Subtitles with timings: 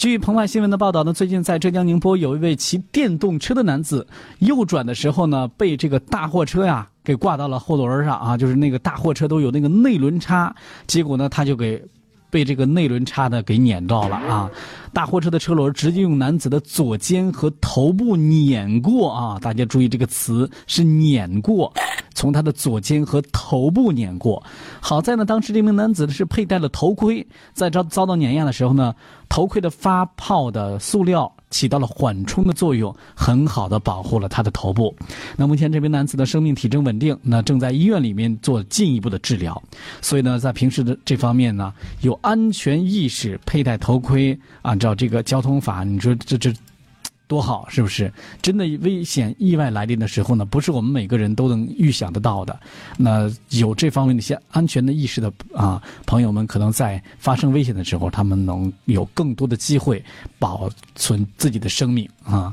[0.00, 4.06] 据澎湃新闻的报道呢，最近在浙江宁波有一位骑电动车的男子，
[4.38, 11.84] 右转的时候呢，被这个大货车呀给挂到了后轮上啊，就是那个大货车都有那个内轮差，结果呢，他就给
[12.30, 14.50] 被这个内轮差的给碾到了啊。
[14.94, 19.38] 大货车的车轮直接用男子的左肩和头部碾过啊！
[19.38, 21.70] 大家注意这个词是碾过，
[22.20, 24.42] 从他的左肩和头部碾过。
[24.78, 28.94] 好在呢，当时这名男子是佩戴了头盔，在遭遭到碾压的时候呢，
[29.30, 34.94] 头盔的发泡的塑料起到了缓冲的作用，很好的保护了他的头部。
[35.36, 39.60] 那目前这名男子的生命体征稳定，那正在医院里面做进一步的治疗。
[40.02, 44.80] 所以呢，在平时的这方面呢，有安全意识，佩戴头盔按。
[44.80, 46.50] 照这个交通法，你说这这
[47.30, 48.12] 多好，是不是？
[48.42, 52.58] 真的危险意外来临的时候呢，不是我们每个人都能预想得到的。
[52.98, 60.04] 那有这方面的一些安全的意识的啊，朋友们，可能在发生危险的时候，他们能有更多的机会
[60.40, 62.52] 保存自己的生命啊。